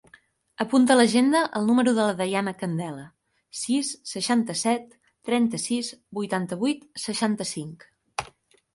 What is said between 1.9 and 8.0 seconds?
de la Dayana Candela: sis, seixanta-set, trenta-sis, vuitanta-vuit, seixanta-cinc.